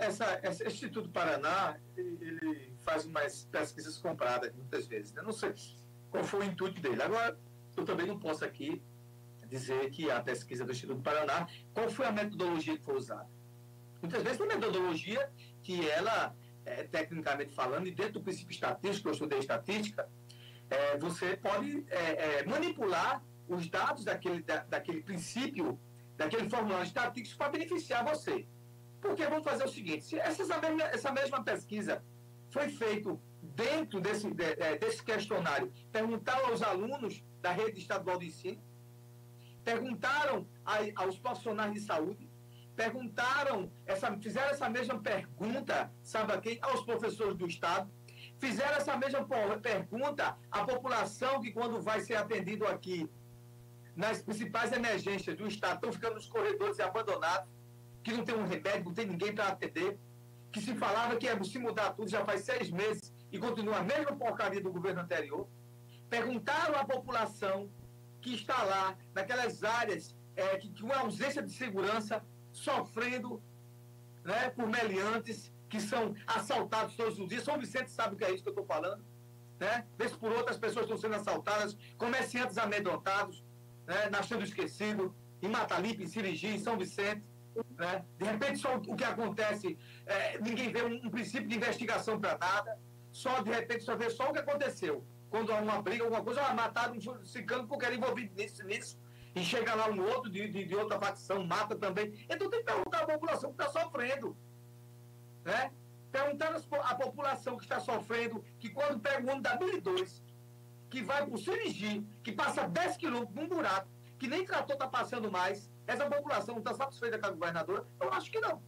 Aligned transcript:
essa, 0.00 0.40
esse 0.42 0.66
Instituto 0.66 1.08
Paraná, 1.08 1.78
ele, 1.96 2.74
faz 2.84 3.04
umas 3.04 3.44
pesquisas 3.46 3.98
compradas 3.98 4.54
muitas 4.54 4.86
vezes. 4.86 5.12
Né? 5.12 5.22
Não 5.22 5.32
sei 5.32 5.52
qual 6.10 6.24
foi 6.24 6.40
o 6.40 6.44
intuito 6.44 6.80
dele. 6.80 7.02
Agora, 7.02 7.38
eu 7.76 7.84
também 7.84 8.06
não 8.06 8.18
posso 8.18 8.44
aqui 8.44 8.80
dizer 9.48 9.90
que 9.90 10.10
a 10.10 10.20
pesquisa 10.20 10.64
do 10.64 10.72
Instituto 10.72 11.02
Paraná, 11.02 11.46
qual 11.74 11.88
foi 11.90 12.06
a 12.06 12.12
metodologia 12.12 12.76
que 12.76 12.84
foi 12.84 12.96
usada. 12.96 13.28
Muitas 14.00 14.22
vezes 14.22 14.38
tem 14.38 14.46
metodologia 14.46 15.30
que 15.62 15.88
ela, 15.88 16.34
é, 16.64 16.84
tecnicamente 16.84 17.54
falando, 17.54 17.86
e 17.86 17.90
dentro 17.90 18.14
do 18.14 18.22
princípio 18.22 18.52
estatístico, 18.52 19.08
eu 19.08 19.12
estudei 19.12 19.38
estatística, 19.38 20.08
é, 20.68 20.98
você 20.98 21.36
pode 21.36 21.84
é, 21.88 22.40
é 22.40 22.46
manipular 22.46 23.22
os 23.48 23.68
dados 23.68 24.04
daquele, 24.04 24.42
da, 24.42 24.64
daquele 24.64 25.00
princípio, 25.02 25.78
daquele 26.16 26.48
formulário 26.48 26.86
estatístico 26.86 27.38
para 27.38 27.50
beneficiar 27.50 28.04
você. 28.04 28.46
Porque 29.00 29.26
vamos 29.26 29.44
fazer 29.44 29.64
o 29.64 29.68
seguinte, 29.68 30.04
se 30.04 30.18
essa, 30.18 30.58
mesma, 30.58 30.82
essa 30.84 31.12
mesma 31.12 31.42
pesquisa 31.42 32.02
foi 32.50 32.68
feita 32.68 33.18
dentro 33.42 34.00
desse, 34.00 34.30
de, 34.30 34.44
é, 34.44 34.76
desse 34.78 35.02
questionário, 35.02 35.72
perguntaram 35.92 36.46
aos 36.46 36.62
alunos 36.62 37.22
da 37.40 37.52
rede 37.52 37.78
estadual 37.80 38.18
de 38.18 38.26
ensino, 38.26 38.62
perguntaram 39.64 40.46
aos 40.94 41.18
profissionais 41.18 41.72
de 41.72 41.80
saúde, 41.80 42.28
perguntaram, 42.74 43.70
essa, 43.86 44.16
fizeram 44.18 44.50
essa 44.50 44.68
mesma 44.68 45.00
pergunta, 45.00 45.90
sabe 46.02 46.32
a 46.32 46.40
quem? 46.40 46.58
Aos 46.62 46.82
professores 46.82 47.36
do 47.36 47.46
Estado, 47.46 47.90
fizeram 48.38 48.76
essa 48.76 48.96
mesma 48.96 49.26
pergunta 49.60 50.36
à 50.50 50.64
população 50.64 51.40
que 51.40 51.52
quando 51.52 51.80
vai 51.80 52.00
ser 52.00 52.16
atendido 52.16 52.66
aqui 52.66 53.08
nas 53.94 54.20
principais 54.20 54.72
emergências 54.72 55.36
do 55.36 55.46
Estado, 55.46 55.76
estão 55.76 55.92
ficando 55.92 56.16
nos 56.16 56.28
corredores 56.28 56.78
abandonados, 56.78 57.48
que 58.06 58.12
não 58.12 58.24
tem 58.24 58.36
um 58.36 58.46
remédio, 58.46 58.84
não 58.84 58.94
tem 58.94 59.04
ninguém 59.04 59.34
para 59.34 59.48
atender, 59.48 59.98
que 60.52 60.60
se 60.60 60.76
falava 60.76 61.16
que 61.16 61.26
ia 61.26 61.42
se 61.42 61.58
mudar 61.58 61.92
tudo 61.92 62.08
já 62.08 62.24
faz 62.24 62.42
seis 62.42 62.70
meses 62.70 63.12
e 63.32 63.36
continua 63.36 63.78
a 63.78 63.82
mesma 63.82 64.14
porcaria 64.14 64.60
do 64.60 64.70
governo 64.70 65.00
anterior. 65.00 65.48
Perguntaram 66.08 66.78
à 66.78 66.84
população 66.84 67.68
que 68.20 68.32
está 68.32 68.62
lá, 68.62 68.96
naquelas 69.12 69.64
áreas 69.64 70.14
é, 70.36 70.56
que, 70.56 70.68
com 70.80 70.92
ausência 70.92 71.42
de 71.42 71.50
segurança, 71.50 72.24
sofrendo 72.52 73.42
né, 74.22 74.50
por 74.50 74.68
meliantes 74.68 75.52
que 75.68 75.80
são 75.80 76.14
assaltados 76.28 76.94
todos 76.94 77.18
os 77.18 77.26
dias. 77.26 77.42
São 77.42 77.58
Vicente 77.58 77.90
sabe 77.90 78.14
o 78.14 78.16
que 78.16 78.24
é 78.24 78.32
isso 78.32 78.44
que 78.44 78.50
eu 78.50 78.52
estou 78.52 78.66
falando. 78.66 79.04
Né? 79.58 79.84
Vez 79.98 80.12
por 80.12 80.30
outras 80.30 80.56
pessoas 80.56 80.84
estão 80.84 80.96
sendo 80.96 81.16
assaltadas, 81.16 81.76
comerciantes 81.98 82.56
amedrontados, 82.56 83.42
né, 83.84 84.08
nascendo 84.10 84.44
esquecido, 84.44 85.12
em 85.42 85.48
Matalipe, 85.48 86.04
em 86.04 86.06
Sirigi, 86.06 86.46
em 86.46 86.60
São 86.60 86.78
Vicente. 86.78 87.24
Né? 87.76 88.04
De 88.18 88.24
repente, 88.24 88.58
só 88.58 88.76
o 88.76 88.96
que 88.96 89.04
acontece, 89.04 89.78
é, 90.06 90.38
ninguém 90.38 90.72
vê 90.72 90.82
um, 90.82 91.06
um, 91.06 91.10
princípio 91.10 91.48
de 91.48 91.56
investigação 91.56 92.18
para 92.20 92.36
nada, 92.38 92.78
só 93.12 93.40
de 93.40 93.50
repente 93.50 93.84
só 93.84 93.96
vê 93.96 94.10
só 94.10 94.30
o 94.30 94.32
que 94.32 94.38
aconteceu 94.38 95.04
quando 95.28 95.52
há 95.52 95.60
uma 95.60 95.82
briga, 95.82 96.04
alguma 96.04 96.22
coisa, 96.22 96.42
ah, 96.42 96.54
mataram 96.54 96.94
um 96.94 97.24
cicano 97.24 97.66
porque 97.66 97.84
era 97.84 97.94
envolvido 97.94 98.34
nisso, 98.34 98.64
nisso, 98.64 98.98
e 99.34 99.42
chega 99.42 99.74
lá 99.74 99.88
um 99.88 100.02
outro 100.02 100.30
de, 100.30 100.48
de, 100.48 100.64
de, 100.64 100.74
outra 100.74 100.98
facção, 100.98 101.44
mata 101.44 101.76
também. 101.76 102.24
Então 102.28 102.48
tem 102.48 102.60
que 102.60 102.72
perguntar 102.72 103.02
à 103.02 103.06
população 103.06 103.52
que 103.52 103.62
está 103.62 103.80
sofrendo. 103.80 104.36
Né? 105.44 105.70
Perguntar 106.10 106.54
à 106.54 106.94
população 106.94 107.56
que 107.56 107.64
está 107.64 107.78
sofrendo, 107.78 108.42
que 108.58 108.70
quando 108.70 108.98
pega 109.00 109.26
o 109.26 109.30
homem 109.30 109.42
da 109.42 109.58
1002, 109.58 110.22
que 110.88 111.02
vai 111.02 111.26
para 111.26 111.34
o 111.34 111.42
que 112.22 112.32
passa 112.32 112.66
10 112.66 112.96
quilômetros 112.96 113.36
num 113.36 113.48
buraco, 113.48 113.88
que 114.18 114.28
nem 114.28 114.46
trator 114.46 114.74
está 114.74 114.88
passando 114.88 115.30
mais, 115.30 115.70
essa 115.86 116.06
população 116.08 116.54
não 116.54 116.62
está 116.62 116.74
satisfeita 116.74 117.18
com 117.18 117.26
a 117.26 117.30
governadora? 117.30 117.86
Eu 118.00 118.12
acho 118.12 118.30
que 118.30 118.40
não. 118.40 118.62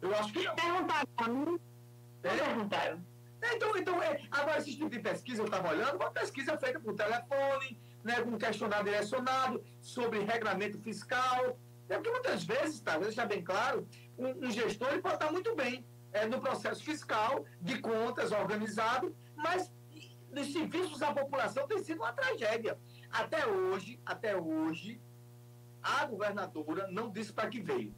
Eu 0.00 0.14
acho 0.14 0.32
que 0.32 0.42
não. 0.42 0.54
Perguntaram. 0.54 1.60
É? 2.22 2.36
Perguntaram. 2.36 3.04
É, 3.42 3.54
então, 3.54 3.76
então 3.76 4.02
é, 4.02 4.20
agora, 4.30 4.58
esse 4.58 4.72
tipo 4.72 4.90
de 4.90 4.98
pesquisa, 4.98 5.42
eu 5.42 5.46
estava 5.46 5.70
olhando, 5.70 5.96
uma 5.96 6.10
pesquisa 6.10 6.56
feita 6.58 6.78
por 6.78 6.94
telefone, 6.94 7.78
né, 8.04 8.20
com 8.22 8.30
um 8.30 8.38
questionário 8.38 8.84
direcionado 8.84 9.64
sobre 9.80 10.20
regramento 10.20 10.78
fiscal. 10.78 11.58
É 11.88 11.94
porque 11.94 12.10
muitas 12.10 12.44
vezes, 12.44 12.80
tá, 12.80 12.92
vou 12.92 13.04
deixar 13.04 13.26
bem 13.26 13.42
claro, 13.42 13.86
um, 14.18 14.46
um 14.46 14.50
gestor 14.50 14.88
ele 14.88 15.02
pode 15.02 15.14
estar 15.14 15.32
muito 15.32 15.54
bem 15.56 15.84
é, 16.12 16.26
no 16.26 16.40
processo 16.40 16.82
fiscal, 16.84 17.44
de 17.60 17.80
contas, 17.80 18.30
organizado, 18.30 19.14
mas 19.34 19.72
nos 20.30 20.52
serviços 20.52 21.02
à 21.02 21.12
população 21.12 21.66
tem 21.66 21.82
sido 21.82 21.98
uma 21.98 22.12
tragédia. 22.12 22.78
Até 23.10 23.46
hoje, 23.46 24.00
até 24.06 24.36
hoje, 24.36 25.00
a 25.82 26.04
governadora 26.04 26.88
não 26.88 27.10
disse 27.10 27.32
para 27.32 27.48
que 27.48 27.60
veio. 27.60 27.94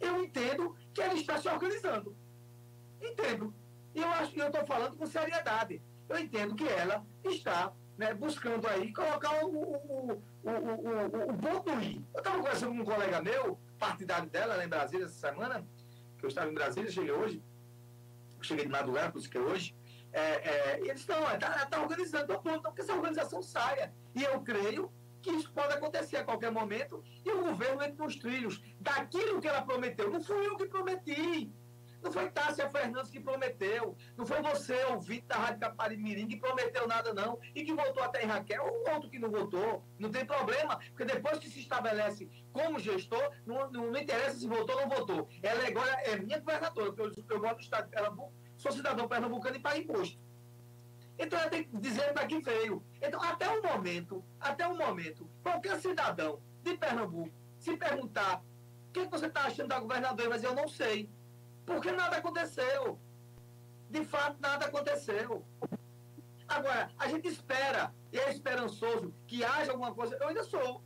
Eu 0.00 0.22
entendo 0.22 0.76
que 0.94 1.00
ela 1.00 1.14
está 1.14 1.38
se 1.38 1.48
organizando. 1.48 2.16
Entendo. 3.00 3.54
Eu 3.94 4.08
acho 4.08 4.32
que 4.32 4.40
eu 4.40 4.46
estou 4.46 4.64
falando 4.66 4.96
com 4.96 5.06
seriedade. 5.06 5.82
Eu 6.08 6.18
entendo 6.18 6.54
que 6.54 6.66
ela 6.68 7.04
está 7.24 7.72
né, 7.96 8.14
buscando 8.14 8.66
aí 8.68 8.92
colocar 8.92 9.44
o, 9.44 9.48
o, 9.48 10.12
o, 10.12 10.50
o, 10.50 11.30
o 11.30 11.38
ponto 11.38 11.70
i. 11.80 12.02
Eu 12.14 12.18
estava 12.18 12.36
conversando 12.36 12.76
com 12.76 12.82
um 12.82 12.84
colega 12.84 13.20
meu, 13.20 13.58
partidário 13.78 14.30
dela, 14.30 14.56
lá 14.56 14.64
em 14.64 14.68
Brasília, 14.68 15.06
essa 15.06 15.28
semana, 15.28 15.66
que 16.16 16.24
eu 16.24 16.28
estava 16.28 16.50
em 16.50 16.54
Brasília, 16.54 16.90
cheguei 16.90 17.12
hoje, 17.12 17.42
cheguei 18.40 18.64
de 18.64 18.70
madrugada, 18.70 19.10
por 19.10 19.18
isso 19.18 19.28
que 19.28 19.36
é 19.36 19.40
hoje, 19.40 19.74
é, 20.12 20.20
é, 20.20 20.80
e 20.80 20.88
eles 20.88 21.00
estão, 21.00 21.22
está 21.34 21.66
tá 21.66 21.82
organizando, 21.82 22.32
então 22.32 22.72
que 22.72 22.80
essa 22.80 22.94
organização 22.94 23.42
saia. 23.42 23.92
E 24.14 24.22
eu 24.22 24.40
creio 24.40 24.90
que 25.22 25.30
isso 25.30 25.52
pode 25.52 25.74
acontecer 25.74 26.16
a 26.18 26.24
qualquer 26.24 26.50
momento 26.50 27.02
e 27.24 27.30
o 27.30 27.42
governo 27.42 27.82
entra 27.82 28.04
nos 28.04 28.16
trilhos 28.16 28.60
daquilo 28.80 29.40
que 29.40 29.48
ela 29.48 29.62
prometeu. 29.62 30.10
Não 30.10 30.22
fui 30.22 30.46
eu 30.46 30.56
que 30.56 30.66
prometi. 30.66 31.52
Não 32.02 32.12
foi 32.12 32.30
Tássia 32.30 32.70
Fernandes 32.70 33.10
que 33.10 33.20
prometeu. 33.20 33.96
Não 34.16 34.24
foi 34.24 34.40
você, 34.40 34.84
ouvinte 34.84 35.26
da 35.26 35.36
Rádio 35.36 35.60
Caparimirim, 35.60 36.28
que 36.28 36.36
prometeu 36.36 36.86
nada, 36.86 37.12
não. 37.12 37.38
E 37.54 37.64
que 37.64 37.74
votou 37.74 38.02
até 38.02 38.22
em 38.22 38.26
Raquel, 38.26 38.64
ou 38.64 38.94
outro 38.94 39.10
que 39.10 39.18
não 39.18 39.30
votou. 39.30 39.82
Não 39.98 40.10
tem 40.10 40.24
problema, 40.24 40.78
porque 40.90 41.04
depois 41.04 41.38
que 41.38 41.50
se 41.50 41.60
estabelece 41.60 42.28
como 42.52 42.78
gestor, 42.78 43.32
não, 43.44 43.70
não, 43.70 43.90
não 43.90 44.00
interessa 44.00 44.38
se 44.38 44.46
votou 44.46 44.76
ou 44.76 44.82
não 44.82 44.88
votou. 44.88 45.28
Ela 45.42 45.66
agora 45.66 45.90
é 46.04 46.16
minha 46.16 46.38
governadora, 46.38 46.92
porque 46.92 47.20
eu, 47.20 47.36
eu 47.36 47.40
gosto 47.40 47.56
do 47.56 47.62
Estado 47.62 47.84
de 47.86 47.90
Pernambuco, 47.90 48.32
sou 48.56 48.72
cidadão 48.72 49.08
pernambucano 49.08 49.56
e 49.56 49.60
pago 49.60 49.78
imposto. 49.78 50.27
Então 51.18 51.38
ela 51.38 51.50
tem 51.50 51.64
que 51.64 51.76
dizer 51.76 52.12
para 52.12 52.26
que 52.26 52.38
veio. 52.38 52.84
Então, 53.02 53.20
até 53.22 53.48
o 53.48 53.62
momento, 53.62 54.24
até 54.40 54.66
o 54.66 54.76
momento, 54.76 55.28
qualquer 55.42 55.80
cidadão 55.80 56.40
de 56.62 56.76
Pernambuco 56.76 57.32
se 57.58 57.76
perguntar 57.76 58.42
o 58.88 58.92
que, 58.92 59.04
você 59.06 59.26
está 59.26 59.42
achando 59.42 59.68
da 59.68 59.80
governadora, 59.80 60.30
mas 60.30 60.44
eu 60.44 60.54
não 60.54 60.68
sei. 60.68 61.10
Porque 61.66 61.90
nada 61.92 62.16
aconteceu. 62.16 62.98
De 63.90 64.04
fato, 64.04 64.36
nada 64.40 64.66
aconteceu. 64.66 65.44
Agora, 66.46 66.90
a 66.98 67.08
gente 67.08 67.28
espera, 67.28 67.92
e 68.12 68.18
é 68.18 68.30
esperançoso, 68.30 69.12
que 69.26 69.44
haja 69.44 69.72
alguma 69.72 69.94
coisa. 69.94 70.16
Eu 70.16 70.28
ainda 70.28 70.44
sou. 70.44 70.82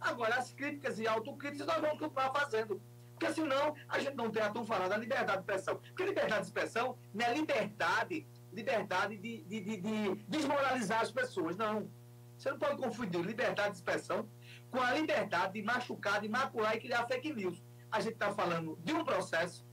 Agora, 0.00 0.36
as 0.36 0.52
críticas 0.52 0.98
e 0.98 1.06
autocríticas 1.06 1.66
nós 1.66 1.80
vamos 1.80 1.98
continuar 1.98 2.32
fazendo. 2.32 2.80
Porque 3.12 3.32
senão 3.32 3.74
a 3.88 3.98
gente 3.98 4.14
não 4.14 4.30
tem 4.30 4.42
a 4.42 4.50
tão 4.50 4.64
falada 4.64 4.96
liberdade 4.96 5.38
de 5.38 5.38
expressão. 5.38 5.76
Porque 5.76 6.04
liberdade 6.04 6.40
de 6.42 6.46
expressão 6.46 6.98
não 7.14 7.24
é 7.24 7.32
liberdade 7.32 8.26
liberdade 8.56 9.18
de, 9.18 9.42
de, 9.42 9.60
de, 9.60 9.76
de 9.76 10.14
desmoralizar 10.26 11.00
as 11.02 11.12
pessoas. 11.12 11.56
Não. 11.56 11.90
Você 12.36 12.50
não 12.50 12.58
pode 12.58 12.76
confundir 12.82 13.20
liberdade 13.20 13.70
de 13.72 13.76
expressão 13.76 14.28
com 14.70 14.80
a 14.80 14.92
liberdade 14.94 15.54
de 15.54 15.62
machucar, 15.62 16.20
de 16.20 16.28
macular 16.28 16.74
e 16.76 16.80
criar 16.80 17.06
fake 17.06 17.32
news. 17.32 17.62
A 17.90 18.00
gente 18.00 18.14
está 18.14 18.32
falando 18.32 18.78
de 18.82 18.92
um 18.92 19.04
processo 19.04 19.64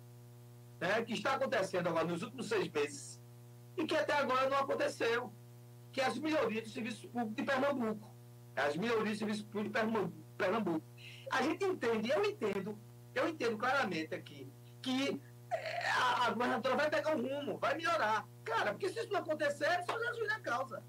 né, 0.79 1.01
que 1.03 1.13
está 1.13 1.33
acontecendo 1.33 1.87
agora 1.87 2.05
nos 2.05 2.21
últimos 2.21 2.47
seis 2.47 2.69
meses 2.69 3.21
e 3.77 3.85
que 3.85 3.95
até 3.95 4.13
agora 4.13 4.49
não 4.49 4.59
aconteceu, 4.59 5.33
que 5.91 6.01
é 6.01 6.05
as 6.05 6.17
melhorias 6.17 6.63
do 6.63 6.69
serviço 6.69 7.07
público 7.07 7.35
de 7.35 7.43
Pernambuco. 7.43 8.13
As 8.55 8.75
melhorias 8.75 9.17
do 9.17 9.19
serviço 9.19 9.45
público 9.45 9.77
de 9.77 10.05
Pernambuco. 10.37 10.85
A 11.31 11.41
gente 11.41 11.63
entende, 11.65 12.09
eu 12.11 12.23
entendo, 12.23 12.77
eu 13.15 13.27
entendo 13.27 13.57
claramente 13.57 14.13
aqui, 14.13 14.47
que 14.81 14.97
é, 15.09 15.19
a, 15.97 16.27
a 16.27 16.31
governadora 16.31 16.75
vai 16.75 16.89
pegar 16.89 17.15
um 17.15 17.21
rumo, 17.21 17.57
vai 17.57 17.75
melhorar. 17.75 18.27
Cara, 18.43 18.71
porque 18.71 18.89
se 18.89 18.99
isso 18.99 19.11
não 19.11 19.19
acontecer, 19.19 19.65
é 19.65 19.81
só 19.83 19.97
Jesus 19.97 20.27
na 20.27 20.39
causa. 20.39 20.83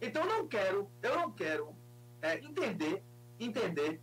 Então 0.00 0.22
eu 0.22 0.28
não 0.28 0.48
quero, 0.48 0.90
eu 1.02 1.16
não 1.16 1.30
quero 1.30 1.74
é, 2.22 2.38
entender, 2.38 3.02
entender 3.38 4.00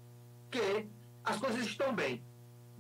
que 0.50 0.88
as 1.24 1.38
coisas 1.38 1.66
estão 1.66 1.94
bem. 1.94 2.24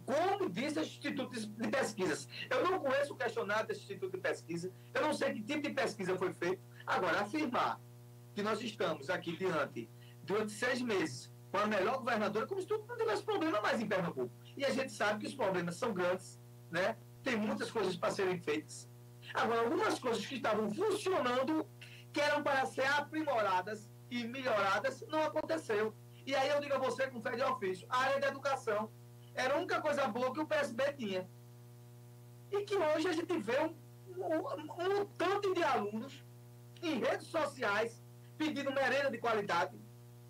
Como 0.05 0.49
disse 0.49 0.79
o 0.79 0.81
Instituto 0.81 1.39
de 1.39 1.67
Pesquisas. 1.69 2.27
Eu 2.49 2.63
não 2.63 2.79
conheço 2.79 3.13
o 3.13 3.17
questionário 3.17 3.67
desse 3.67 3.81
Instituto 3.81 4.13
de 4.13 4.17
Pesquisa, 4.17 4.71
eu 4.93 5.01
não 5.01 5.13
sei 5.13 5.33
que 5.33 5.43
tipo 5.43 5.61
de 5.61 5.73
pesquisa 5.73 6.17
foi 6.17 6.33
feito. 6.33 6.61
Agora, 6.85 7.21
afirmar 7.21 7.79
que 8.33 8.41
nós 8.41 8.61
estamos 8.61 9.09
aqui 9.09 9.37
diante, 9.37 9.89
durante 10.23 10.51
seis 10.51 10.81
meses, 10.81 11.31
com 11.51 11.57
a 11.57 11.67
melhor 11.67 11.97
governadora, 11.97 12.47
como 12.47 12.61
se 12.61 12.67
tudo 12.67 12.85
não 12.87 12.97
tivesse 12.97 13.23
problema 13.23 13.61
mais 13.61 13.79
em 13.79 13.87
Pernambuco. 13.87 14.31
E 14.55 14.65
a 14.65 14.69
gente 14.69 14.91
sabe 14.91 15.19
que 15.19 15.27
os 15.27 15.35
problemas 15.35 15.75
são 15.75 15.93
grandes, 15.93 16.39
né? 16.69 16.97
Tem 17.23 17.35
muitas 17.35 17.69
coisas 17.71 17.95
para 17.95 18.11
serem 18.11 18.37
feitas. 18.39 18.89
Agora, 19.33 19.61
algumas 19.61 19.99
coisas 19.99 20.25
que 20.25 20.35
estavam 20.35 20.69
funcionando, 20.69 21.65
que 22.11 22.19
eram 22.19 22.43
para 22.43 22.65
ser 22.65 22.85
aprimoradas 22.85 23.89
e 24.09 24.23
melhoradas, 24.25 25.01
não 25.07 25.23
aconteceu. 25.23 25.93
E 26.25 26.35
aí 26.35 26.49
eu 26.49 26.59
digo 26.59 26.73
a 26.73 26.77
você 26.77 27.07
com 27.07 27.21
fé 27.21 27.35
de 27.35 27.41
ofício, 27.41 27.87
a 27.89 27.97
área 27.97 28.19
da 28.19 28.27
educação. 28.27 28.91
Era 29.33 29.53
a 29.53 29.57
única 29.57 29.81
coisa 29.81 30.07
boa 30.07 30.33
que 30.33 30.41
o 30.41 30.45
PSB 30.45 30.93
tinha. 30.93 31.29
E 32.51 32.63
que 32.65 32.75
hoje 32.75 33.07
a 33.07 33.13
gente 33.13 33.37
vê 33.37 33.59
um, 33.61 33.73
um, 34.09 35.01
um 35.01 35.05
tanto 35.17 35.53
de 35.53 35.63
alunos 35.63 36.23
em 36.81 36.99
redes 36.99 37.27
sociais 37.27 38.03
pedindo 38.37 38.73
merenda 38.73 39.09
de 39.09 39.19
qualidade, 39.19 39.79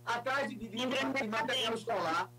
atrás 0.06 0.50
de, 0.50 0.56
de, 0.56 0.68
de, 0.68 0.78
de 0.78 1.28
material 1.28 1.74
escolar, 1.74 2.30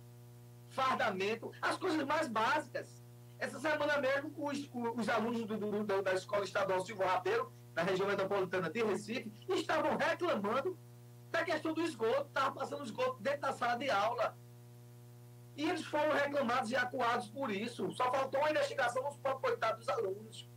fardamento, 0.68 1.50
as 1.60 1.76
coisas 1.76 2.04
mais 2.04 2.28
básicas. 2.28 3.01
Essa 3.42 3.58
semana 3.58 3.98
mesmo, 3.98 4.32
os, 4.36 4.70
os 4.94 5.08
alunos 5.08 5.44
do, 5.44 5.56
do, 5.58 6.00
da 6.00 6.14
Escola 6.14 6.44
Estadual 6.44 6.78
Silvio 6.86 7.04
Rabeiro, 7.04 7.52
na 7.74 7.82
região 7.82 8.06
metropolitana 8.06 8.70
de 8.70 8.84
Recife, 8.84 9.32
estavam 9.48 9.96
reclamando 9.96 10.78
da 11.28 11.42
questão 11.42 11.74
do 11.74 11.82
esgoto, 11.82 12.28
estava 12.28 12.52
passando 12.52 12.84
esgoto 12.84 13.20
dentro 13.20 13.40
da 13.40 13.52
sala 13.52 13.74
de 13.74 13.90
aula. 13.90 14.38
E 15.56 15.68
eles 15.68 15.84
foram 15.84 16.12
reclamados 16.14 16.70
e 16.70 16.76
acuados 16.76 17.26
por 17.30 17.50
isso. 17.50 17.90
Só 17.90 18.12
faltou 18.12 18.38
uma 18.38 18.50
investigação 18.50 19.02
nos 19.02 19.16
próprios 19.16 19.42
coitados 19.42 19.80
dos 19.80 19.88
alunos. 19.88 20.48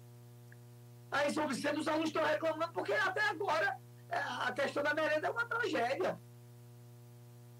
Aí, 1.09 1.33
São 1.33 1.47
Vicente, 1.47 1.79
os 1.79 1.87
alunos 1.87 2.09
estão 2.09 2.23
reclamando 2.23 2.71
porque 2.71 2.93
até 2.93 3.21
agora 3.21 3.79
é, 4.09 4.17
a 4.19 4.51
questão 4.51 4.83
da 4.83 4.93
merenda 4.93 5.25
é 5.25 5.31
uma 5.31 5.45
tragédia. 5.45 6.19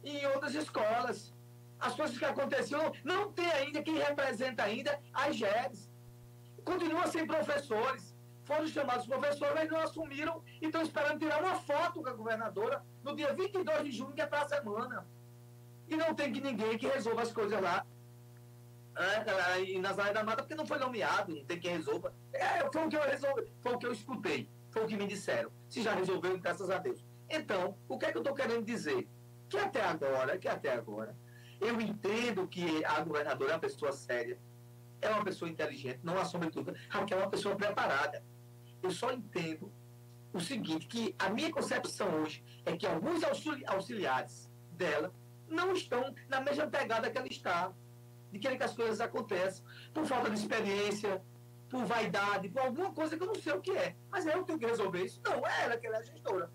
E 0.03 0.19
em 0.19 0.25
outras 0.27 0.53
escolas, 0.53 1.33
as 1.79 1.93
coisas 1.95 2.17
que 2.17 2.25
aconteceram, 2.25 2.91
não 3.03 3.31
tem 3.31 3.49
ainda 3.51 3.81
quem 3.81 3.97
representa 3.97 4.63
ainda 4.63 4.99
as 5.13 5.35
GEDs. 5.35 5.89
Continua 6.63 7.07
sem 7.07 7.27
professores. 7.27 8.15
Foram 8.43 8.67
chamados 8.67 9.07
professores, 9.07 9.55
mas 9.55 9.69
não 9.69 9.79
assumiram 9.79 10.43
e 10.61 10.65
estão 10.65 10.81
esperando 10.81 11.19
tirar 11.19 11.41
uma 11.41 11.55
foto 11.55 12.01
com 12.01 12.09
a 12.09 12.13
governadora 12.13 12.83
no 13.03 13.15
dia 13.15 13.33
22 13.33 13.83
de 13.85 13.91
junho, 13.91 14.13
que 14.13 14.21
é 14.21 14.27
para 14.27 14.41
a 14.41 14.49
semana. 14.49 15.05
E 15.87 15.95
não 15.95 16.13
tem 16.13 16.31
que 16.31 16.41
ninguém 16.41 16.77
que 16.77 16.87
resolva 16.87 17.23
as 17.23 17.31
coisas 17.31 17.59
lá. 17.59 17.85
É, 18.97 19.61
e 19.63 19.79
nas 19.79 19.99
áreas 19.99 20.13
da 20.13 20.23
mata, 20.23 20.43
porque 20.43 20.55
não 20.55 20.65
foi 20.65 20.77
nomeado, 20.77 21.35
não 21.35 21.43
tem 21.43 21.59
quem 21.59 21.71
resolva. 21.77 22.13
É, 22.31 22.59
foi 22.71 22.85
o 22.85 22.89
que 22.89 22.95
eu 22.95 23.01
resolvi, 23.01 23.51
foi 23.59 23.73
o 23.73 23.77
que 23.77 23.85
eu 23.87 23.91
escutei, 23.91 24.49
foi 24.69 24.83
o 24.83 24.87
que 24.87 24.95
me 24.95 25.05
disseram. 25.05 25.51
Se 25.67 25.81
já 25.81 25.93
resolveu, 25.93 26.39
graças 26.39 26.69
a 26.69 26.77
Deus. 26.77 27.03
Então, 27.29 27.75
o 27.89 27.97
que 27.97 28.05
é 28.05 28.11
que 28.11 28.17
eu 28.17 28.21
estou 28.21 28.35
querendo 28.35 28.63
dizer? 28.63 29.07
Que 29.49 29.57
até 29.57 29.83
agora, 29.83 30.37
que 30.37 30.47
até 30.47 30.73
agora, 30.73 31.15
eu 31.65 31.79
entendo 31.81 32.47
que 32.47 32.83
a 32.85 33.01
governadora 33.01 33.51
é 33.51 33.53
uma 33.55 33.59
pessoa 33.59 33.91
séria, 33.91 34.39
é 35.01 35.09
uma 35.09 35.23
pessoa 35.23 35.49
inteligente, 35.49 35.99
não 36.03 36.17
há 36.17 36.25
sombra 36.25 36.49
de 36.49 36.55
dúvida, 36.55 36.77
Raquel 36.89 37.19
é 37.19 37.21
uma 37.21 37.29
pessoa 37.29 37.55
preparada. 37.55 38.23
Eu 38.81 38.91
só 38.91 39.11
entendo 39.11 39.71
o 40.33 40.39
seguinte, 40.39 40.85
que 40.87 41.15
a 41.17 41.29
minha 41.29 41.51
concepção 41.51 42.21
hoje 42.21 42.43
é 42.65 42.75
que 42.75 42.85
alguns 42.85 43.21
auxiliares 43.67 44.51
dela 44.71 45.13
não 45.47 45.71
estão 45.73 46.13
na 46.27 46.41
mesma 46.41 46.67
pegada 46.67 47.09
que 47.09 47.17
ela 47.17 47.27
está, 47.27 47.71
de 48.31 48.39
que 48.39 48.47
as 48.47 48.75
coisas 48.75 48.99
aconteçam, 48.99 49.65
por 49.93 50.05
falta 50.05 50.29
de 50.29 50.37
experiência, 50.37 51.21
por 51.69 51.85
vaidade, 51.85 52.49
por 52.49 52.61
alguma 52.61 52.91
coisa 52.91 53.15
que 53.15 53.23
eu 53.23 53.27
não 53.27 53.35
sei 53.35 53.53
o 53.53 53.61
que 53.61 53.71
é. 53.71 53.95
Mas 54.09 54.25
eu 54.25 54.43
tenho 54.43 54.59
que 54.59 54.65
resolver 54.65 55.03
isso. 55.03 55.21
Não, 55.23 55.45
é 55.45 55.63
ela 55.63 55.77
que 55.77 55.87
ela 55.87 55.97
é 55.97 55.99
a 55.99 56.03
gestora. 56.03 56.51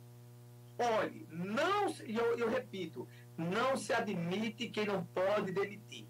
Olhe, 0.78 1.26
não, 1.30 1.88
e 2.06 2.16
eu, 2.16 2.38
eu 2.38 2.48
repito, 2.48 3.06
não 3.40 3.76
se 3.76 3.92
admite 3.92 4.68
quem 4.68 4.86
não 4.86 5.04
pode 5.04 5.52
demitir. 5.52 6.06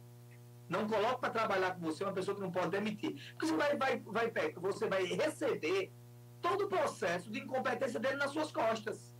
Não 0.68 0.86
coloque 0.86 1.20
para 1.20 1.30
trabalhar 1.30 1.74
com 1.74 1.80
você 1.80 2.04
uma 2.04 2.12
pessoa 2.12 2.34
que 2.34 2.42
não 2.42 2.50
pode 2.50 2.70
demitir. 2.70 3.12
Porque 3.32 3.46
você 3.46 3.56
vai, 3.56 3.76
vai, 3.76 3.98
vai, 4.00 4.52
você 4.52 4.88
vai 4.88 5.04
receber 5.04 5.92
todo 6.40 6.64
o 6.64 6.68
processo 6.68 7.30
de 7.30 7.40
incompetência 7.40 7.98
dele 8.00 8.16
nas 8.16 8.30
suas 8.30 8.50
costas 8.52 9.14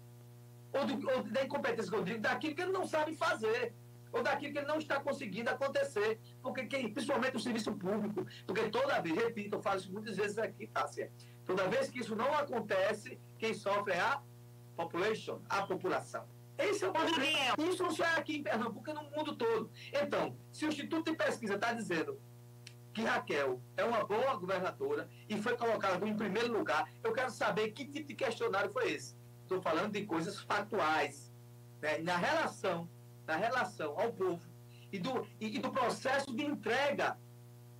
ou, 0.72 1.16
ou 1.16 1.22
da 1.24 1.44
incompetência 1.44 1.90
que 1.90 1.96
eu 1.96 2.04
digo, 2.04 2.20
daquilo 2.20 2.54
que 2.54 2.62
ele 2.62 2.72
não 2.72 2.86
sabe 2.86 3.14
fazer, 3.14 3.74
ou 4.12 4.22
daquilo 4.22 4.52
que 4.52 4.58
ele 4.58 4.66
não 4.66 4.78
está 4.78 5.00
conseguindo 5.00 5.50
acontecer, 5.50 6.20
porque 6.42 6.62
principalmente 6.66 7.36
o 7.36 7.40
serviço 7.40 7.72
público, 7.74 8.26
porque 8.46 8.68
toda 8.68 9.00
vez, 9.00 9.16
repito, 9.16 9.56
eu 9.56 9.62
falo 9.62 9.78
isso 9.78 9.92
muitas 9.92 10.16
vezes 10.16 10.38
aqui, 10.38 10.66
Tássia, 10.66 11.12
toda 11.44 11.68
vez 11.68 11.90
que 11.90 12.00
isso 12.00 12.16
não 12.16 12.32
acontece, 12.34 13.20
quem 13.38 13.54
sofre 13.54 13.94
é 13.94 14.00
a 14.00 14.22
population, 14.76 15.40
a 15.48 15.62
população. 15.62 16.24
Esse 16.60 16.84
é 16.84 16.88
o 16.88 16.92
problema. 16.92 17.54
Isso 17.58 17.82
não 17.82 17.90
só 17.90 18.04
é 18.04 18.16
aqui 18.16 18.36
em 18.36 18.42
Pernambuco, 18.42 18.90
é 18.90 18.94
no 18.94 19.04
mundo 19.04 19.36
todo. 19.36 19.70
Então, 19.92 20.36
se 20.52 20.64
o 20.64 20.68
Instituto 20.68 21.10
de 21.10 21.16
Pesquisa 21.16 21.54
está 21.54 21.72
dizendo 21.72 22.20
que 22.92 23.02
Raquel 23.02 23.60
é 23.76 23.84
uma 23.84 24.04
boa 24.04 24.34
governadora 24.36 25.08
e 25.28 25.40
foi 25.40 25.56
colocada 25.56 26.06
em 26.06 26.16
primeiro 26.16 26.52
lugar, 26.52 26.90
eu 27.02 27.12
quero 27.12 27.30
saber 27.30 27.70
que 27.70 27.84
tipo 27.84 28.08
de 28.08 28.14
questionário 28.14 28.70
foi 28.70 28.92
esse 28.92 29.20
estou 29.50 29.60
falando 29.60 29.92
de 29.92 30.06
coisas 30.06 30.38
factuais, 30.40 31.32
né? 31.82 31.98
na 31.98 32.16
relação, 32.16 32.88
na 33.26 33.36
relação 33.36 33.98
ao 33.98 34.12
povo 34.12 34.40
e 34.92 34.98
do, 34.98 35.26
e, 35.40 35.56
e 35.56 35.58
do 35.58 35.72
processo 35.72 36.32
de 36.32 36.44
entrega 36.44 37.18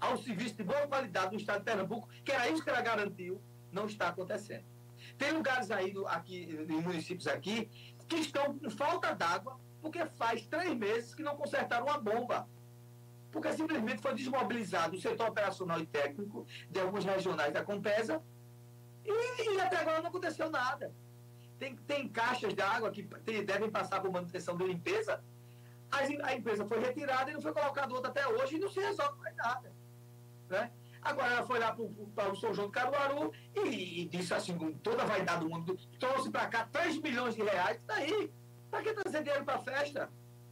ao 0.00 0.16
serviço 0.16 0.56
de 0.56 0.64
boa 0.64 0.86
qualidade 0.88 1.30
do 1.30 1.36
Estado 1.36 1.58
de 1.58 1.64
Pernambuco, 1.64 2.08
que 2.24 2.32
era 2.32 2.48
isso 2.48 2.64
que 2.64 2.70
ela 2.70 2.80
garantiu, 2.80 3.40
não 3.70 3.86
está 3.86 4.08
acontecendo. 4.08 4.64
Tem 5.20 5.32
lugares 5.32 5.70
aí, 5.70 5.92
aqui, 6.06 6.48
em 6.66 6.80
municípios 6.80 7.26
aqui, 7.26 7.70
que 8.08 8.16
estão 8.16 8.58
com 8.58 8.70
falta 8.70 9.14
d'água, 9.14 9.60
porque 9.82 10.06
faz 10.06 10.46
três 10.46 10.74
meses 10.74 11.14
que 11.14 11.22
não 11.22 11.36
consertaram 11.36 11.84
uma 11.84 11.98
bomba. 11.98 12.48
Porque 13.30 13.52
simplesmente 13.52 14.00
foi 14.00 14.14
desmobilizado 14.14 14.96
o 14.96 15.00
setor 15.00 15.28
operacional 15.28 15.78
e 15.78 15.84
técnico 15.84 16.46
de 16.70 16.80
alguns 16.80 17.04
regionais 17.04 17.52
da 17.52 17.62
Compesa 17.62 18.22
e, 19.04 19.56
e 19.56 19.60
até 19.60 19.76
agora 19.76 20.00
não 20.00 20.08
aconteceu 20.08 20.48
nada. 20.50 20.90
Tem, 21.58 21.76
tem 21.76 22.08
caixas 22.08 22.58
água 22.58 22.90
que 22.90 23.02
tem, 23.02 23.44
devem 23.44 23.70
passar 23.70 24.00
por 24.00 24.10
manutenção 24.10 24.56
de 24.56 24.64
limpeza. 24.64 25.22
A, 25.92 25.98
a 26.28 26.34
empresa 26.34 26.64
foi 26.64 26.80
retirada 26.80 27.30
e 27.30 27.34
não 27.34 27.42
foi 27.42 27.52
colocada 27.52 27.92
outra 27.92 28.10
até 28.10 28.26
hoje 28.26 28.56
e 28.56 28.58
não 28.58 28.70
se 28.70 28.80
resolve 28.80 29.18
mais 29.18 29.36
nada. 29.36 29.70
Né? 30.48 30.72
Agora 31.02 31.32
ela 31.32 31.46
foi 31.46 31.58
lá 31.58 31.76
para 32.14 32.30
o 32.30 32.36
São 32.36 32.52
João 32.52 32.68
do 32.68 32.72
Caruaru 32.72 33.32
e, 33.54 34.02
e, 34.02 34.04
disse 34.06 34.34
assim, 34.34 34.56
com 34.56 34.72
toda 34.72 35.02
a 35.02 35.06
vaidade 35.06 35.40
do 35.40 35.48
mundo, 35.48 35.76
trouxe 35.98 36.30
para 36.30 36.46
cá 36.46 36.68
3 36.70 36.98
milhões 36.98 37.34
de 37.34 37.42
reais, 37.42 37.80
daí, 37.86 38.30
para 38.70 38.82
que 38.82 38.92
trazer 38.92 39.22
dinheiro 39.22 39.44
para 39.44 39.58
festa? 39.58 40.10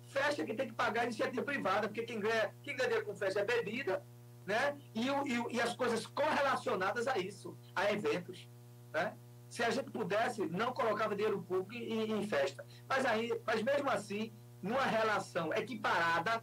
Festa 0.08 0.44
que 0.44 0.54
tem 0.54 0.68
que 0.68 0.74
pagar 0.74 1.04
iniciativa 1.04 1.42
privada, 1.42 1.88
porque 1.88 2.02
quem 2.02 2.18
ganha, 2.18 2.54
quem 2.62 2.74
ganha 2.74 2.88
dinheiro 2.88 3.06
com 3.06 3.14
festa 3.14 3.40
é 3.40 3.44
bebida, 3.44 4.02
né? 4.46 4.78
E, 4.94 5.08
e, 5.08 5.56
e 5.56 5.60
as 5.60 5.74
coisas 5.74 6.06
correlacionadas 6.06 7.06
a 7.06 7.18
isso, 7.18 7.56
a 7.74 7.92
eventos, 7.92 8.48
né? 8.90 9.14
Se 9.50 9.62
a 9.62 9.70
gente 9.70 9.90
pudesse, 9.90 10.44
não 10.46 10.72
colocava 10.72 11.14
dinheiro 11.14 11.42
público 11.42 11.74
em, 11.74 12.12
em 12.12 12.26
festa. 12.26 12.64
Mas, 12.88 13.04
aí, 13.04 13.38
mas 13.46 13.62
mesmo 13.62 13.90
assim, 13.90 14.32
numa 14.62 14.84
relação 14.84 15.52
equiparada 15.52 16.42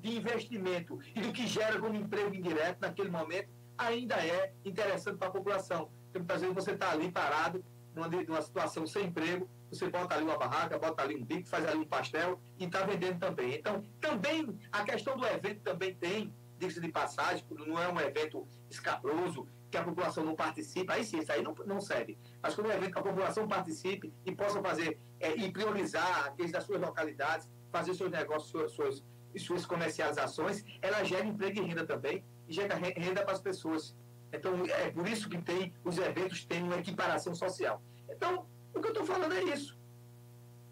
de 0.00 0.16
investimento 0.16 0.98
e 1.14 1.20
do 1.20 1.32
que 1.32 1.46
gera 1.46 1.78
como 1.78 1.94
emprego 1.94 2.34
indireto 2.34 2.80
naquele 2.80 3.10
momento, 3.10 3.48
ainda 3.76 4.16
é 4.16 4.52
interessante 4.64 5.16
para 5.16 5.28
a 5.28 5.30
população. 5.30 5.90
Porque 6.04 6.18
muitas 6.18 6.40
vezes 6.40 6.54
você 6.54 6.72
está 6.72 6.90
ali 6.90 7.10
parado, 7.10 7.64
numa, 7.94 8.08
numa 8.08 8.42
situação 8.42 8.86
sem 8.86 9.06
emprego, 9.06 9.48
você 9.70 9.88
bota 9.88 10.14
ali 10.14 10.24
uma 10.24 10.36
barraca, 10.36 10.78
bota 10.78 11.02
ali 11.02 11.16
um 11.16 11.24
bico, 11.24 11.48
faz 11.48 11.66
ali 11.66 11.78
um 11.78 11.84
pastel 11.84 12.40
e 12.58 12.64
está 12.64 12.84
vendendo 12.84 13.18
também. 13.18 13.54
Então, 13.54 13.82
também 14.00 14.58
a 14.72 14.82
questão 14.84 15.16
do 15.16 15.26
evento 15.26 15.60
também 15.62 15.94
tem, 15.94 16.34
diga-se 16.58 16.80
de 16.80 16.88
passagem, 16.88 17.44
não 17.50 17.80
é 17.80 17.88
um 17.88 18.00
evento 18.00 18.46
escabroso, 18.68 19.46
que 19.70 19.76
a 19.76 19.84
população 19.84 20.24
não 20.24 20.34
participa, 20.34 20.94
aí 20.94 21.04
sim, 21.04 21.20
isso 21.20 21.32
aí 21.32 21.42
não, 21.42 21.54
não 21.64 21.80
serve. 21.80 22.18
Mas 22.42 22.54
quando 22.54 22.70
é 22.70 22.74
um 22.74 22.76
evento 22.76 22.92
que 22.92 22.98
a 22.98 23.02
população 23.02 23.46
participe 23.46 24.12
e 24.26 24.34
possa 24.34 24.60
fazer 24.60 24.98
é, 25.20 25.36
e 25.36 25.50
priorizar 25.52 26.26
aqueles 26.26 26.50
das 26.50 26.64
suas 26.64 26.80
localidades, 26.80 27.48
fazer 27.70 27.94
seus 27.94 28.10
negócios, 28.10 28.50
suas, 28.50 28.72
suas, 28.72 29.04
suas 29.38 29.64
comercializações, 29.64 30.64
ela 30.82 31.04
gera 31.04 31.26
emprego 31.26 31.60
e 31.60 31.66
renda 31.66 31.86
também, 31.86 32.24
e 32.48 32.52
gera 32.52 32.74
renda 32.74 33.22
para 33.22 33.32
as 33.32 33.40
pessoas. 33.40 33.96
Então, 34.32 34.64
é 34.66 34.90
por 34.90 35.08
isso 35.08 35.28
que 35.28 35.40
tem, 35.40 35.72
os 35.84 35.98
eventos 35.98 36.44
têm 36.44 36.62
uma 36.62 36.76
equiparação 36.76 37.34
social. 37.34 37.82
Então, 38.08 38.46
o 38.74 38.80
que 38.80 38.88
eu 38.88 38.92
estou 38.92 39.04
falando 39.04 39.32
é 39.32 39.42
isso. 39.44 39.78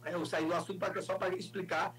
É, 0.04 0.14
eu 0.14 0.24
saí 0.24 0.46
do 0.46 0.54
assunto 0.54 0.78
para 0.78 1.02
só 1.02 1.16
para 1.16 1.34
explicar, 1.36 1.94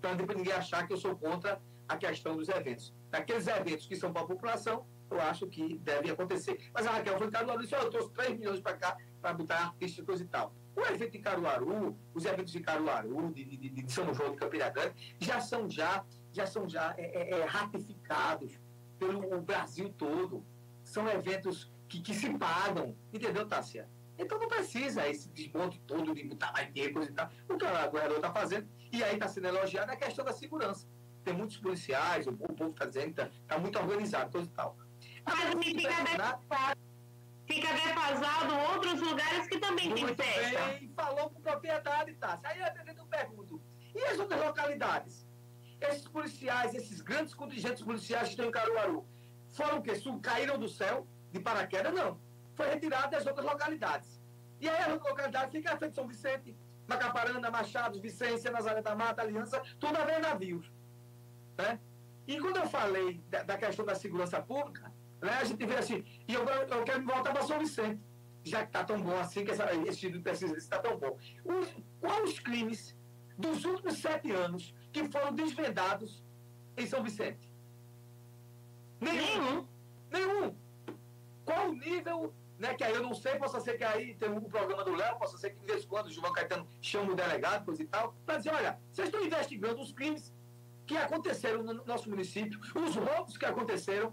para 0.00 0.36
ninguém 0.36 0.52
achar 0.52 0.86
que 0.86 0.92
eu 0.92 0.96
sou 0.96 1.16
contra 1.16 1.60
a 1.88 1.96
questão 1.96 2.36
dos 2.36 2.48
eventos. 2.48 2.94
Aqueles 3.10 3.46
eventos 3.46 3.86
que 3.86 3.96
são 3.96 4.12
para 4.12 4.22
a 4.22 4.26
população, 4.26 4.86
eu 5.10 5.20
acho 5.20 5.46
que 5.46 5.78
deve 5.78 6.10
acontecer. 6.10 6.70
Mas 6.72 6.86
a 6.86 6.92
Raquel 6.92 7.18
foi 7.18 7.30
Caruaru 7.30 7.60
e 7.60 7.64
disse, 7.64 7.74
oh, 7.74 7.84
eu 7.84 7.90
trouxe 7.90 8.10
3 8.12 8.38
milhões 8.38 8.60
para 8.60 8.76
cá 8.76 8.96
para 9.20 9.34
botar 9.34 9.56
artistas 9.66 10.20
e 10.20 10.24
tal. 10.24 10.54
O 10.74 10.80
evento 10.80 11.12
de 11.12 11.18
Caruaru, 11.18 11.96
os 12.14 12.24
eventos 12.24 12.52
de 12.52 12.60
Caruaru, 12.60 13.32
de, 13.32 13.44
de, 13.44 13.68
de 13.68 13.92
São 13.92 14.12
João 14.14 14.32
de 14.32 14.38
Campina 14.38 14.70
Grande, 14.70 15.16
já 15.18 15.40
são 15.40 15.68
já, 15.68 16.04
já, 16.32 16.46
são 16.46 16.68
já 16.68 16.94
é, 16.96 17.34
é, 17.34 17.40
é 17.40 17.44
ratificados 17.44 18.58
pelo 18.98 19.40
Brasil 19.42 19.92
todo. 19.98 20.44
São 20.82 21.08
eventos 21.08 21.70
que, 21.88 22.00
que 22.00 22.14
se 22.14 22.30
pagam, 22.38 22.96
entendeu, 23.12 23.46
Tássia? 23.46 23.88
Então 24.18 24.38
não 24.38 24.48
precisa 24.48 25.08
esse 25.08 25.28
desmonte 25.28 25.80
todo 25.86 26.14
de 26.14 26.24
botar 26.24 26.52
mais 26.52 26.72
dinheiro, 26.72 26.94
coisa 26.94 27.10
e 27.10 27.14
tal. 27.14 27.30
O 27.48 27.56
que 27.56 27.64
o 27.64 27.68
governador 27.68 28.16
está 28.16 28.32
fazendo, 28.32 28.68
e 28.90 29.02
aí 29.02 29.14
está 29.14 29.28
sendo 29.28 29.48
elogiado, 29.48 29.90
é 29.90 29.94
a 29.94 29.96
questão 29.96 30.24
da 30.24 30.32
segurança. 30.32 30.86
Tem 31.24 31.34
muitos 31.34 31.56
policiais, 31.58 32.26
o, 32.26 32.30
o 32.30 32.54
povo 32.54 32.70
está 32.70 32.86
dizendo 32.86 33.10
está 33.10 33.30
tá 33.46 33.58
muito 33.58 33.78
organizado, 33.78 34.30
coisa 34.30 34.48
e 34.48 34.52
tal. 34.52 34.76
Mas 35.24 35.64
fica 35.64 35.88
defasado, 35.88 36.80
fica 37.54 37.72
defasado 37.72 38.54
outros 38.72 39.00
lugares 39.00 39.46
que 39.46 39.58
também 39.58 39.88
Muito 39.88 40.14
tem 40.14 40.26
festa. 40.26 40.66
Bem, 40.66 40.92
falou 40.94 41.30
com 41.30 41.40
propriedade, 41.40 42.14
tá? 42.14 42.38
Aí 42.44 42.60
eu 42.60 43.06
pergunto, 43.06 43.60
e 43.94 44.04
as 44.04 44.18
outras 44.18 44.40
localidades? 44.40 45.26
esses 45.90 46.06
policiais, 46.06 46.74
esses 46.74 47.00
grandes 47.00 47.34
contingentes 47.34 47.82
policiais 47.82 48.24
que 48.24 48.30
estão 48.30 48.46
em 48.46 48.50
Caruaru, 48.50 49.06
foram 49.50 49.78
o 49.78 49.82
quê? 49.82 49.92
Caíram 50.22 50.58
do 50.58 50.68
céu 50.68 51.06
de 51.30 51.40
paraquedas? 51.40 51.92
Não. 51.92 52.20
Foi 52.54 52.68
retirado 52.68 53.10
das 53.10 53.26
outras 53.26 53.44
localidades. 53.44 54.20
E 54.60 54.68
aí 54.68 54.82
as 54.82 54.88
localidades 54.88 55.50
ficam 55.50 55.88
de 55.88 55.94
São 55.94 56.06
Vicente, 56.06 56.56
Macaparana, 56.86 57.50
Machados, 57.50 58.00
Vicência, 58.00 58.50
Nazaré 58.50 58.82
da 58.82 58.94
Mata, 58.94 59.22
Aliança, 59.22 59.60
tudo 59.80 59.96
a 59.98 60.04
ver 60.04 60.20
navios. 60.20 60.70
Né? 61.58 61.80
E 62.26 62.38
quando 62.38 62.58
eu 62.58 62.68
falei 62.68 63.20
da, 63.28 63.42
da, 63.42 63.58
questão 63.58 63.84
da 63.84 63.94
segurança 63.94 64.40
pública, 64.40 64.91
né, 65.22 65.38
a 65.40 65.44
gente 65.44 65.64
vê 65.64 65.76
assim, 65.76 66.04
e 66.26 66.34
eu, 66.34 66.44
eu 66.44 66.84
quero 66.84 67.04
voltar 67.04 67.32
para 67.32 67.44
São 67.44 67.58
Vicente, 67.58 68.00
já 68.44 68.62
que 68.62 68.66
está 68.70 68.82
tão 68.82 69.00
bom 69.00 69.16
assim, 69.16 69.44
que 69.44 69.52
essa, 69.52 69.72
esse 69.86 70.00
tipo 70.00 70.18
de 70.18 70.22
pesquisa 70.22 70.56
está 70.56 70.78
tão 70.80 70.98
bom. 70.98 71.16
Os, 71.44 71.76
quais 72.00 72.30
os 72.30 72.40
crimes 72.40 72.96
dos 73.38 73.64
últimos 73.64 73.98
sete 73.98 74.32
anos 74.32 74.74
que 74.92 75.08
foram 75.08 75.32
desvendados 75.32 76.24
em 76.76 76.86
São 76.86 77.04
Vicente? 77.04 77.48
Nenhum. 79.00 79.66
Nenhum. 80.10 80.56
Qual 81.44 81.70
o 81.70 81.72
nível, 81.72 82.34
né, 82.58 82.74
que 82.74 82.82
aí 82.82 82.92
eu 82.92 83.02
não 83.02 83.14
sei, 83.14 83.36
possa 83.36 83.60
ser 83.60 83.78
que 83.78 83.84
aí 83.84 84.14
tem 84.16 84.28
um 84.28 84.40
programa 84.40 84.84
do 84.84 84.94
Léo, 84.94 85.18
possa 85.18 85.38
ser 85.38 85.50
que 85.50 85.60
de 85.60 85.66
vez 85.66 85.84
em 85.84 85.86
quando 85.86 86.06
o 86.06 86.10
João 86.10 86.32
Caetano 86.32 86.66
chama 86.80 87.12
o 87.12 87.14
delegado, 87.14 87.64
coisa 87.64 87.82
e 87.82 87.86
tal, 87.86 88.14
para 88.26 88.38
dizer, 88.38 88.52
olha, 88.52 88.78
vocês 88.90 89.06
estão 89.06 89.24
investigando 89.24 89.80
os 89.80 89.92
crimes 89.92 90.34
que 90.84 90.96
aconteceram 90.96 91.62
no 91.62 91.84
nosso 91.84 92.10
município, 92.10 92.58
os 92.74 92.96
roubos 92.96 93.36
que 93.38 93.44
aconteceram, 93.44 94.12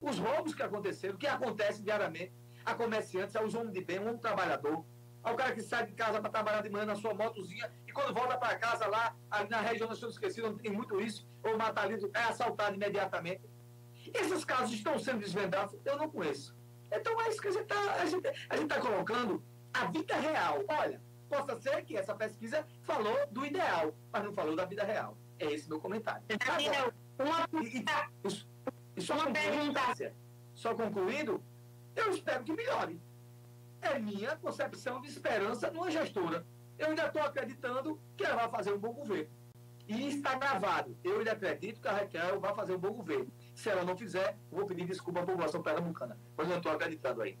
os 0.00 0.18
roubos 0.18 0.54
que 0.54 0.62
aconteceram, 0.62 1.16
que 1.16 1.26
acontecem 1.26 1.84
diariamente 1.84 2.32
a 2.64 2.74
comerciantes, 2.74 3.36
aos 3.36 3.54
homens 3.54 3.72
de 3.72 3.84
bem, 3.84 3.98
um 3.98 4.16
trabalhador, 4.16 4.84
ao 5.22 5.36
cara 5.36 5.54
que 5.54 5.62
sai 5.62 5.86
de 5.86 5.92
casa 5.92 6.20
para 6.20 6.30
trabalhar 6.30 6.62
de 6.62 6.70
manhã 6.70 6.86
na 6.86 6.94
sua 6.94 7.12
motozinha 7.12 7.70
e 7.86 7.92
quando 7.92 8.14
volta 8.14 8.38
para 8.38 8.56
casa 8.56 8.86
lá, 8.86 9.14
ali 9.30 9.50
na 9.50 9.60
região, 9.60 9.86
nós 9.86 9.98
estamos 9.98 10.14
esquecidos, 10.14 10.60
tem 10.62 10.72
muito 10.72 11.00
isso, 11.00 11.26
ou 11.42 11.58
mata 11.58 11.82
ali, 11.82 11.98
é 12.14 12.22
assaltado 12.22 12.74
imediatamente. 12.74 13.42
Esses 14.14 14.44
casos 14.44 14.72
estão 14.72 14.98
sendo 14.98 15.18
desvendados, 15.18 15.78
eu 15.84 15.96
não 15.96 16.08
conheço. 16.08 16.56
Então 16.90 17.20
é 17.20 17.28
isso 17.28 17.40
que 17.40 17.48
a 17.48 17.52
gente 17.52 17.62
está 17.62 18.76
tá 18.76 18.80
colocando 18.80 19.42
a 19.72 19.84
vida 19.86 20.16
real. 20.16 20.64
Olha, 20.68 21.00
possa 21.28 21.60
ser 21.60 21.84
que 21.84 21.96
essa 21.96 22.14
pesquisa 22.14 22.66
falou 22.82 23.26
do 23.30 23.44
ideal, 23.44 23.94
mas 24.10 24.24
não 24.24 24.32
falou 24.32 24.56
da 24.56 24.64
vida 24.64 24.84
real. 24.84 25.16
É 25.38 25.52
esse 25.52 25.68
meu 25.68 25.80
comentário. 25.80 26.22
Agora, 26.48 26.94
uma, 27.18 27.62
e, 27.62 27.78
e, 27.78 27.84
só 29.00 29.14
uma 29.14 29.30
pergunta. 29.30 29.80
Só 30.54 30.74
concluindo, 30.74 31.42
eu 31.96 32.10
espero 32.10 32.44
que 32.44 32.52
melhore. 32.52 33.00
É 33.80 33.98
minha 33.98 34.36
concepção 34.36 35.00
de 35.00 35.08
esperança 35.08 35.70
numa 35.70 35.90
gestora. 35.90 36.44
Eu 36.78 36.88
ainda 36.88 37.06
estou 37.06 37.22
acreditando 37.22 38.00
que 38.16 38.24
ela 38.24 38.36
vai 38.36 38.50
fazer 38.50 38.72
um 38.72 38.78
bom 38.78 38.92
governo. 38.92 39.30
E 39.88 40.08
está 40.08 40.34
gravado. 40.36 40.96
Eu 41.02 41.18
ainda 41.18 41.32
acredito 41.32 41.80
que 41.80 41.88
a 41.88 41.92
Raquel 41.92 42.40
vai 42.40 42.54
fazer 42.54 42.74
um 42.74 42.78
bom 42.78 42.92
governo. 42.92 43.32
Se 43.54 43.68
ela 43.68 43.84
não 43.84 43.96
fizer, 43.96 44.36
vou 44.50 44.64
pedir 44.64 44.84
desculpa 44.86 45.20
à 45.20 45.26
população 45.26 45.62
pernambucana. 45.62 46.16
Mas 46.36 46.48
eu 46.48 46.58
estou 46.58 46.72
acreditando 46.72 47.22
aí. 47.22 47.38